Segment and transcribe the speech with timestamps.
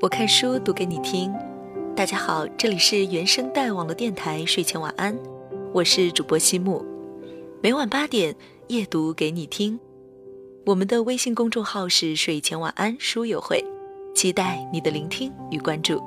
[0.00, 1.34] 我看书读给你听。
[1.96, 5.18] 大家好，这里是原声带网络电台睡前晚安，
[5.72, 6.86] 我是主播西木。
[7.60, 8.32] 每晚八点
[8.68, 9.76] 夜读给你听。
[10.64, 13.60] 我们的微信公众号是睡前晚安书友会，
[14.14, 16.00] 期待你的聆听与关注。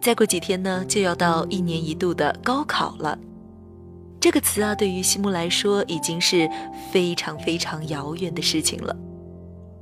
[0.00, 3.18] 再过几天呢，就要到一年一度的高考了。
[4.20, 6.48] 这个词啊，对于西木来说，已经是
[6.92, 8.96] 非常非常遥远的事情了。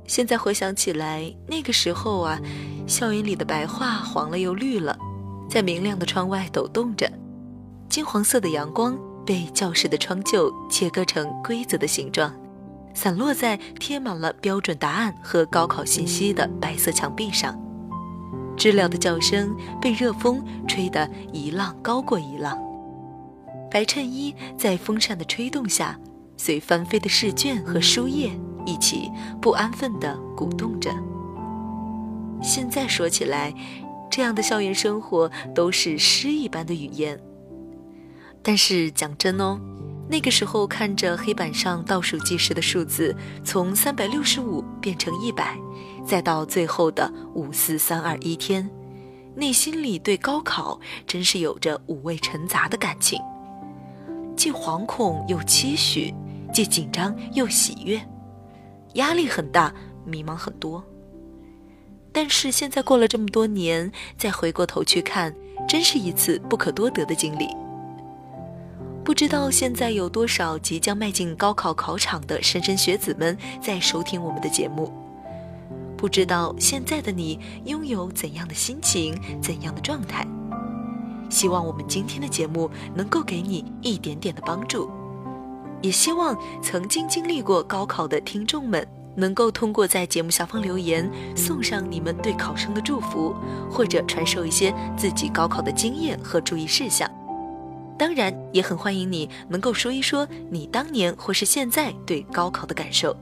[0.07, 2.39] 现在回想起来，那个时候啊，
[2.85, 4.97] 校园里的白桦黄了又绿了，
[5.49, 7.09] 在明亮的窗外抖动着，
[7.87, 12.33] 金黄色的阳光被教室的窗臼切割成规则的形状，
[12.93, 17.57] 散落在贴满了标准答案和高考信息的白色墙壁上。
[18.57, 22.57] 知了的叫声被热风吹得一浪高过一浪，
[23.71, 25.97] 白衬衣在风扇的吹动下，
[26.43, 28.31] 随翻飞的试卷和书页。
[28.65, 29.11] 一起
[29.41, 30.91] 不安分地鼓动着。
[32.43, 33.53] 现在说起来，
[34.09, 37.19] 这样的校园生活都是诗一般的语言。
[38.43, 39.59] 但是讲真哦，
[40.07, 45.57] 那个时候看着黑板上倒数计时的数字从三百六十五变成一百，
[46.05, 48.69] 再到最后的五四三二一天，
[49.35, 53.19] 内心里对高考真是有着五味陈杂的感情，
[54.35, 56.13] 既惶恐又期许，
[56.51, 58.01] 既紧张又喜悦。
[58.93, 59.73] 压力很大，
[60.05, 60.83] 迷茫很多。
[62.11, 65.33] 但是现在过了这么多年，再回过头去看，
[65.67, 67.47] 真是一次不可多得的经历。
[69.03, 74.91] 不知道现在有多少即将迈进高考考场的莘莘学子们在收听我们的节目？
[75.97, 80.27] 不知道现在的你拥有怎样的心情、怎样的状态？
[81.29, 84.89] 希望我们今天的节目能够给你一点点的帮助。
[85.81, 93.35] 也希望曾经经历过高考的听众们，能够通过在节目下方留言，送上你们对考生的祝福，
[93.69, 97.09] 或者传授一些自己高考的经验和注意事项。
[97.97, 103.15] 当然，也很欢迎你能够说一说你当年或是现在对高考的感受。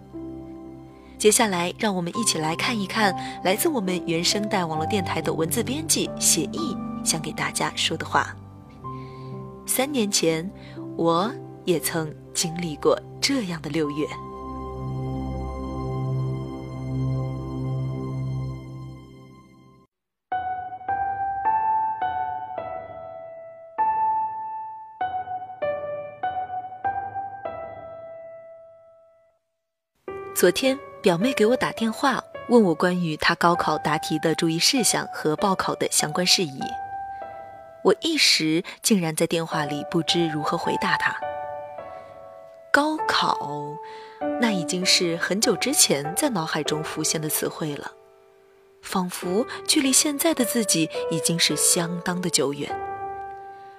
[1.18, 3.14] 接下来，让我们一起来看一看
[3.44, 8.34] 来自我们原声带网络电台的文字编辑写意想给大家说的话。
[9.66, 10.50] 三年前，
[10.96, 11.30] 我
[11.70, 12.12] 也曾。
[12.34, 14.06] 经历过这样的六月。
[30.34, 36.62] 昨天，表妹给我打电话，问我关于她高考答题的注意事项和报考的相关事宜。
[37.84, 41.29] 我一时竟然在电话里不知如何回答她。
[42.72, 43.76] 高考，
[44.40, 47.92] 那已经是很久之前在脑海中浮现的词汇了，
[48.82, 52.70] 仿佛距离现在的自己已经是相当的久远。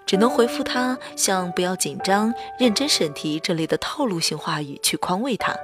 [0.07, 5.55] 只能回复他像“不要紧张，认真审题”这类的套路性话语去宽慰他。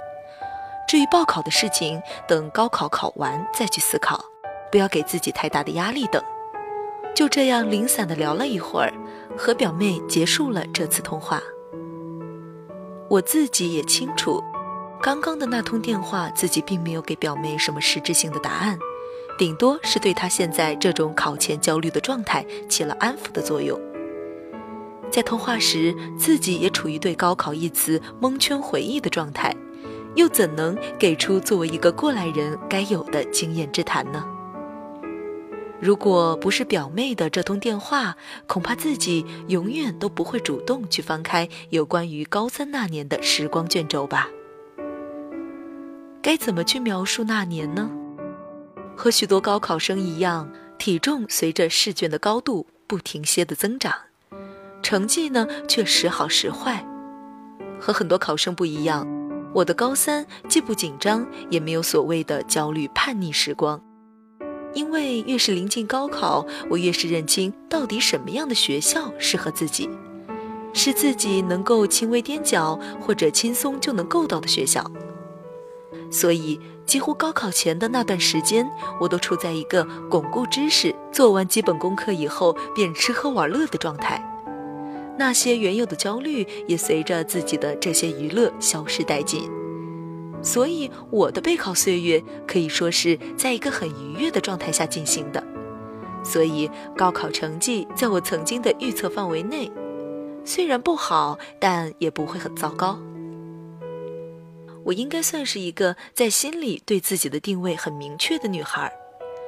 [0.86, 4.24] 至于报考的事情，等高考考完再去思考，
[4.70, 6.22] 不要给自己太大的压力等。
[7.12, 8.92] 就这样零散的聊了一会儿，
[9.36, 11.42] 和表妹结束了这次通话。
[13.08, 14.42] 我自己也清楚，
[15.00, 18.76] 刚刚的那通电话，自己并没有给表妹什么实质性的答案，
[19.38, 23.80] 顶多是对她现在这种考前焦虑的状态起了安抚的作用。
[25.08, 29.54] 在通话时，自己也处于对高考一词蒙圈回忆的状态，
[30.16, 34.24] 又怎能给出作为一个过来人该有的经验之谈呢？
[35.80, 38.16] 如果不是表妹的这通电话，
[38.46, 44.28] 恐怕自己永远都不会主动去翻开有关于高三那年的时光卷轴吧。
[46.22, 47.90] 该怎么去描述那年呢？
[48.96, 53.92] 和许多高考生一样，体重随着试卷的高度不停歇的增长，
[54.82, 56.84] 成绩呢却时好时坏。
[57.78, 59.06] 和很多考生不一样，
[59.52, 63.80] 我的高三既不紧张，也没有所谓的焦虑叛逆时光。
[64.76, 69.88] 因为越是临近高考，我越是认清到底什么样的学校适合自己，
[70.74, 74.84] 是自己能够轻微踮脚或者轻松就能够到的学校。
[76.10, 78.70] 所以，几乎高考前的那段时间，
[79.00, 84.22] 我都处在一个巩固知识、做完基本功课以后便吃喝玩乐的状态。
[85.18, 89.50] 那些原有的焦虑也随着自己的这些娱乐消失殆尽。
[90.42, 95.42] 所以，我的备考岁月可以说是在一个很愉悦的状态下进行的。
[96.24, 99.70] 所以，高考成绩在我曾经的预测范围内，
[100.44, 102.98] 虽然不好，但也不会很糟糕。
[104.84, 108.92] 我应该算是一个在心里对自己的定位很明确的女孩。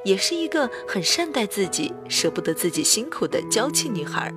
[0.05, 4.33] 也是一个很善待自己、舍不得自己辛苦的娇气女孩，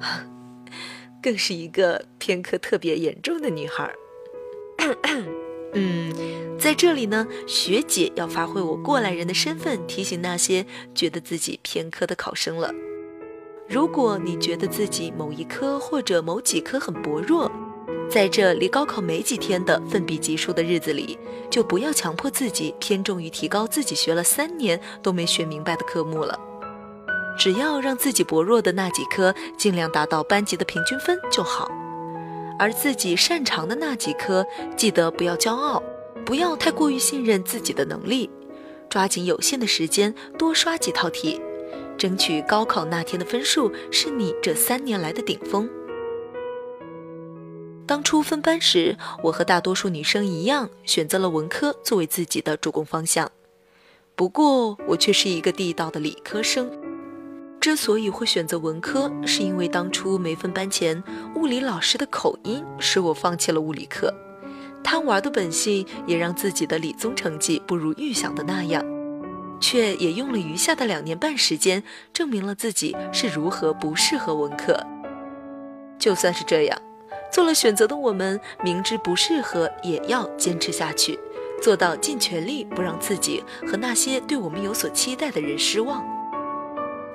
[1.22, 3.94] 更是一个偏科特别严重的女孩。
[5.74, 12.72] 嗯，在这里呢，学姐要发挥我过来人的身份，提醒那些觉得自己偏科的考生了。
[13.68, 17.50] 如果你觉得自己某一科或者某几科很薄弱，
[18.08, 21.18] 在这离高考没几天的奋笔疾书的日子里，
[21.50, 26.38] 就不要强迫自己偏重于提高自己学了三年都没学明白的科目了。
[27.36, 31.68] 只要让自己薄弱的那几科尽量达到班级的平均分就好，
[32.58, 34.46] 而自己擅长的那几科，
[34.76, 35.82] 记得不要骄傲，
[36.24, 38.30] 不要太过于信任自己的能力，
[38.88, 41.40] 抓紧有限的时间多刷几套题，
[41.98, 45.68] 争取高考那天的分数是你这三年来的顶峰。
[47.86, 53.30] 当初分班时，我和大多数女生一样，选择了文科作为自己的主攻方向。
[54.16, 56.70] 不过，我却是一个地道的理科生。
[57.64, 61.02] 之所以会选择文科，是因为当初没分班前，
[61.34, 64.12] 物理老师的口音使我放弃了物理课。
[64.82, 68.84] 贪玩的本性也让自己的理综成绩不如预想的那样，
[69.58, 71.82] 却也用了余下的两年半时间，
[72.12, 74.78] 证明了自己是如何不适合文科。
[75.98, 76.78] 就算是这样。
[77.32, 81.18] 做了选择的我们，明知不适合也要坚持下去，
[81.62, 86.04] 做到尽全力不让自己和那些对我们有所期待的人失望。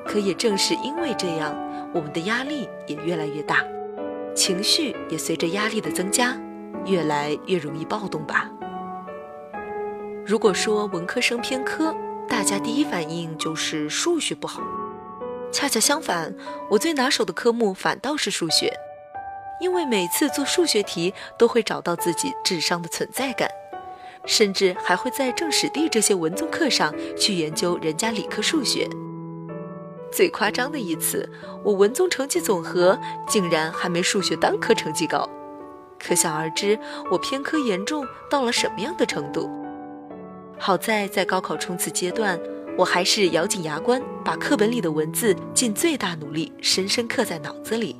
[0.09, 1.55] 可也正是因为这样，
[1.93, 3.63] 我们的压力也越来越大，
[4.35, 6.35] 情绪也随着压力的增加，
[6.83, 8.49] 越来越容易暴动吧。
[10.25, 11.95] 如果说文科生偏科，
[12.27, 14.63] 大家第一反应就是数学不好。
[15.51, 16.35] 恰恰相反，
[16.71, 18.73] 我最拿手的科目反倒是数学。
[19.61, 23.47] 因为每次做数学题都会找到自己智商的存在感，
[24.25, 28.89] 甚至还会在政史地这些文综课上去研究人家理科数学。
[30.11, 31.29] 最夸张的一次，
[31.63, 35.29] 我文综成绩总和竟然还没数学单科成绩高，
[35.99, 36.77] 可想而知
[37.11, 39.49] 我偏科严重到了什么样的程度。
[40.57, 42.39] 好在在高考冲刺阶段，
[42.77, 47.95] 我还是咬紧牙关，把课本里的文字尽最大努力深深刻在脑子里。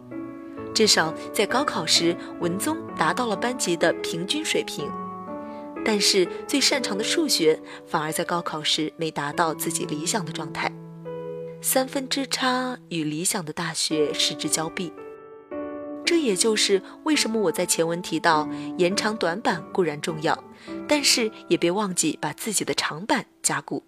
[0.73, 4.89] 至少在高考时，文综达到了班级的平均水平，
[5.83, 10.71] 但是最擅长的数学反而在高考时没达到自己理想的状态，
[11.61, 14.91] 三分之差与理想的大学失之交臂。
[16.05, 20.43] 这也就是为什么我在前文提到延长短板固然重要，
[20.87, 23.83] 但是也别忘记把自己的长板加固。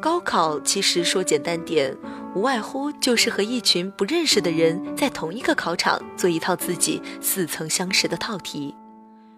[0.00, 1.96] 高考其实说简单点。
[2.34, 8.74] 无外乎就是和一群不认识的人在同一个考场做一套自己似曾相识的套题，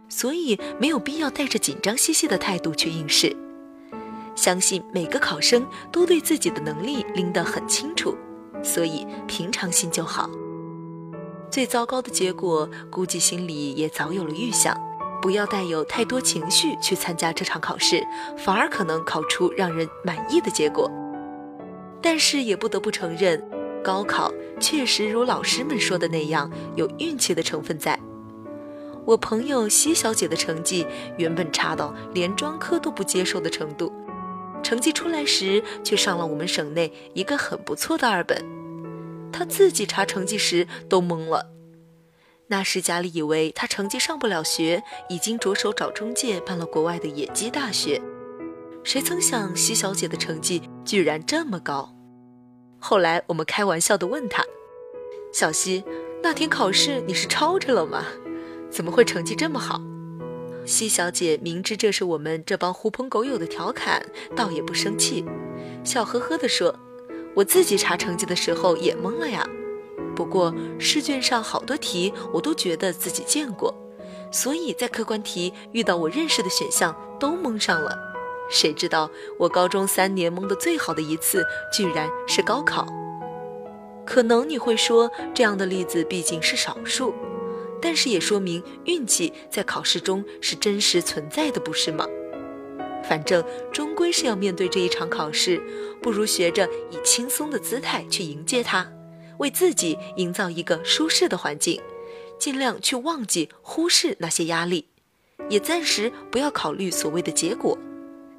[0.09, 3.37] 所以没有必要带着紧张兮兮的态度去应试。
[4.35, 8.17] 相信每个考生都对自己的能力拎得很清楚，
[8.63, 10.29] 所以平常心就好。
[11.51, 14.77] 最糟糕的结果估计心里也早有了预想，
[15.23, 18.05] 不要带有太多情绪去参加这场考试，
[18.37, 20.91] 反而可能考出让人满意的结果。
[22.03, 23.43] 但是也不得不承认，
[23.83, 27.99] 高考确实如老师们说的那样有运气的成分在。
[29.07, 30.87] 我朋友西小姐的成绩
[31.19, 33.93] 原本差到连专科都不接受的程度，
[34.75, 38.45] 成绩出来时却上了我们省内一个很不错的二本。
[39.31, 41.49] 他自己查成绩时都懵了，
[42.49, 48.03] 那时家里以为他成绩上不了学，已经着手找中介办了国外的野鸡大学。
[48.83, 51.95] 谁曾想西小姐的成绩居然这么高。
[52.81, 54.45] 后来我们开玩笑地问她
[55.33, 55.85] ：“小西，
[56.21, 58.05] 那天考试你是抄着了吗？
[58.73, 59.81] 怎么会成绩这么好？”
[60.67, 64.03] 西小姐明知这是我们这帮狐朋狗友的调侃，
[64.35, 65.25] 倒也不生气，
[65.85, 66.75] 笑呵呵地说
[67.37, 69.47] ：“我自己查成绩的时候也懵了呀。
[70.17, 73.75] 不过试卷上好多题我都觉得自己见过，
[74.33, 77.99] 所以在客观题遇到我认识的选项都蒙上了。”
[78.51, 82.87] 谁知道我高中三年蒙的最好的一次，居然是高考。
[84.07, 87.15] 可能你会说，这样的例子毕竟是少数，
[87.85, 92.07] 但是也说明运气在考试中是真实存在的，不是吗？
[93.07, 95.63] 反正终归是要面对这一场考试，
[96.01, 98.91] 不如学着以轻松的姿态去迎接它，
[99.37, 101.79] 为自己营造一个舒适的环境，
[102.39, 104.87] 尽量去忘记、忽视那些压力，
[105.51, 107.77] 也暂时不要考虑所谓的结果。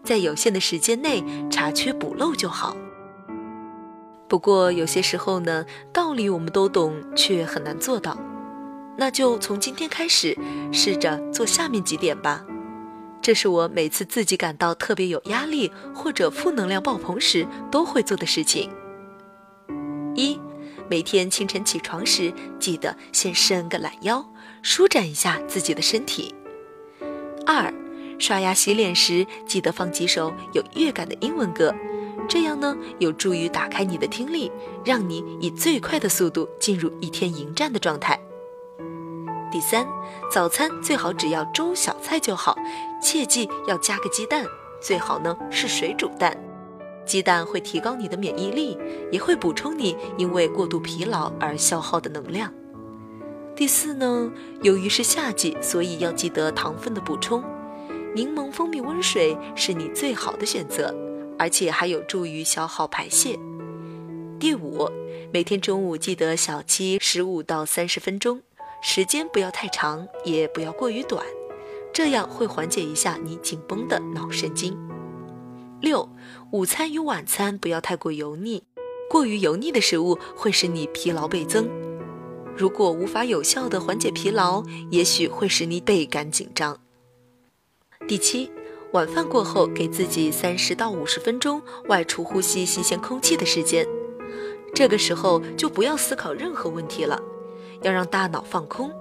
[0.04, 2.76] 在有限的时间内查缺补漏就好。
[4.28, 8.18] 不过有些时候呢，道理我们都懂，却很难做到。
[8.98, 10.38] 那就从今天开始，
[10.72, 12.46] 试着做下面几点吧。
[13.22, 18.70] 这是我每次自己感到特别有压力或者负能量爆棚时都会做的事情。
[20.16, 20.40] 一，
[20.88, 24.24] 每天清晨起床时，记得先伸个懒腰，
[24.62, 26.36] 舒展一下自己的身体。
[27.46, 27.74] 二，
[28.20, 31.74] 刷牙洗脸时，记得放几首有乐感的英文歌，
[32.30, 34.52] 这样呢，有助于打开你的听力，
[34.86, 38.20] 让你以最快的速度进入一天迎战的状态。
[39.56, 39.88] 第三，
[40.30, 42.58] 早餐最好只要粥小菜就好，
[43.02, 44.46] 切记要加个鸡蛋，
[44.82, 46.38] 最好呢是水煮蛋。
[47.06, 48.78] 鸡蛋会提高你的免疫力，
[49.14, 52.54] 也会补充你因为过度疲劳而消耗的能量。
[53.56, 54.30] 第四呢，
[54.62, 57.42] 由于是夏季，所以要记得糖分的补充，
[58.14, 60.94] 柠檬、蜂蜜温水是你最好的选择，
[61.40, 63.40] 而且还有助于消耗排泄。
[64.38, 64.92] 第五，
[65.32, 68.42] 每天中午记得小憩十五到三十分钟。
[68.88, 71.26] 时间不要太长，也不要过于短，
[71.92, 74.78] 这样会缓解一下你紧绷的脑神经。
[75.82, 76.08] 六，
[76.52, 78.64] 午餐与晚餐不要太过油腻，
[79.10, 81.68] 过于油腻的食物会使你疲劳倍增。
[82.56, 86.78] 如果无法有效的缓解疲劳，也许会使你倍感紧张。
[88.08, 88.52] 第七，
[88.94, 93.88] 晚饭过后给自己三十到五十分钟外出呼吸新鲜空气的时间，
[94.76, 97.20] 这个时候就不要思考任何问题了。
[97.82, 98.92] 要让大脑放空，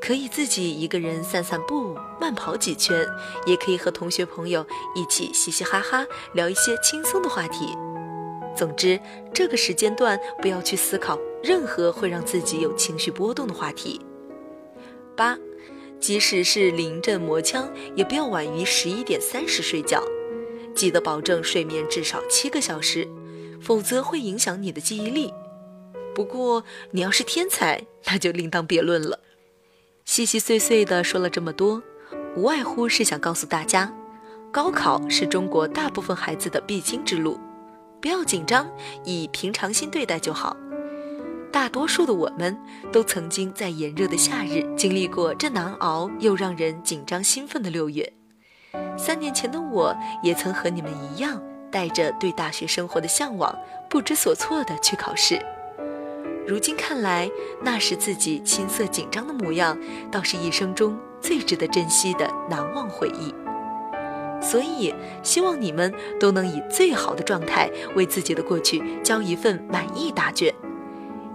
[0.00, 3.06] 可以自己一个人散散步、慢跑几圈，
[3.46, 7.76] 也可以和同学朋友一起嘻嘻哈哈聊一些轻松的话题。
[8.56, 9.00] 总之，
[9.32, 14.00] 这个时间段不要去思考任何会让自己有情绪波动的话题。
[15.16, 15.38] 八，
[15.98, 20.02] 即使是临阵磨枪，也不要晚于十一点三十睡觉，
[20.74, 23.08] 记得保证睡眠至少七个小时，
[23.62, 25.32] 否则会影响你的记忆力。
[26.20, 29.20] 不过，你要是天才，那就另当别论了。
[30.04, 31.82] 细细碎碎的说了这么多，
[32.36, 33.90] 无外乎是想告诉大家，
[34.52, 37.40] 高考是中国大部分孩子的必经之路，
[38.02, 38.70] 不要紧张，
[39.02, 40.54] 以平常心对待就好。
[41.50, 42.54] 大多数的我们
[42.92, 48.12] 都曾经在炎热的夏日经历过这难熬又让人紧张兴奋的六月。
[48.98, 53.58] 三年前的我也曾和你们一样，带着对大学生活的向往，
[53.88, 55.40] 不知所措的去考试。
[56.50, 57.30] 如今看来，
[57.62, 59.78] 那时自己青涩紧张的模样，
[60.10, 63.32] 倒是一生中最值得珍惜的难忘回忆。
[64.42, 64.92] 所以，
[65.22, 70.52] 希望你们都能以最好的状态，为自己的过去交一份满意答卷，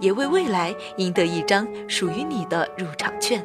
[0.00, 3.42] 也为未来赢得一张属于你的入场券。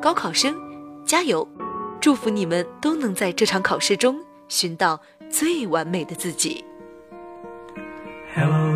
[0.00, 0.56] 高考生，
[1.04, 1.46] 加油！
[2.00, 6.64] 祝福你们都能在这场考试中寻到最完美的自己。
[8.34, 8.75] Hello,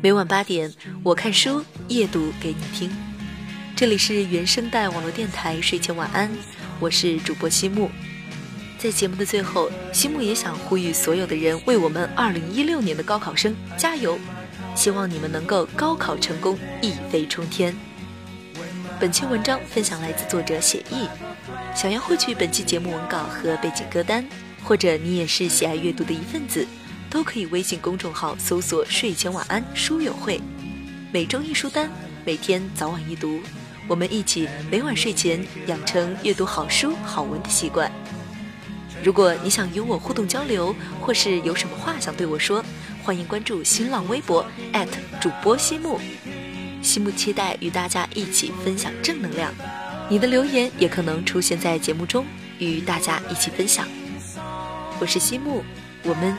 [0.00, 0.72] 每晚八点，
[1.04, 2.90] 我看书夜读给你听。
[3.76, 6.28] 这里是原声带网络电台睡前晚安，
[6.80, 7.88] 我是主播西木。
[8.78, 14.18] 在节目的最后，西木也想呼吁所有的人为我们二零一六年的高考生加油，
[14.74, 17.72] 希望你们能够高考成功，一飞冲天。
[18.98, 21.06] 本期文章分享来自作者写意。
[21.76, 24.26] 想要获取本期节目文稿和背景歌单，
[24.64, 26.66] 或者你也是喜爱阅读的一份子。
[27.10, 30.40] 都可以微信公众号搜索“睡前晚安书友会”，
[31.10, 31.90] 每周一书单，
[32.24, 33.40] 每天早晚一读，
[33.86, 37.90] 我们一起每晚睡前养成阅读好书好文的习惯。
[39.02, 42.62] 如果你想与我互动交流，或是有什么话想对我说，
[43.02, 44.44] 欢迎关注新浪微博
[45.20, 45.98] 主播西木，
[46.82, 49.52] 西木期待与大家一起分享正能量。
[50.10, 52.26] 你的留言也可能出现在节目中，
[52.58, 53.88] 与大家一起分享。
[55.00, 55.64] 我是西木。
[56.04, 56.38] 我们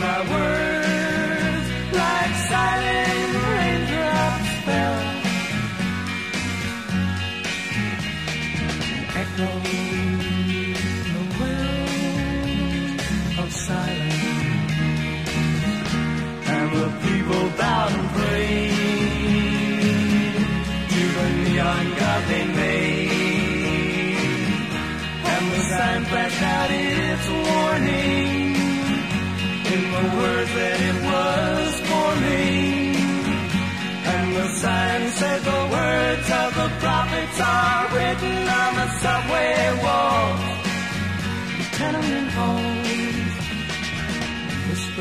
[0.00, 0.51] my world.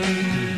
[0.02, 0.51] baby.